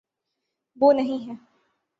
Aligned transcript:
وہ 0.77 0.93
نہیں 0.93 1.29
ہے۔ 1.29 1.33